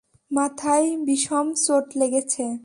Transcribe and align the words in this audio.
মাথায় 0.31 0.87
বিষম 1.05 1.47
চোট 1.55 1.85
লেগেছে। 1.95 2.43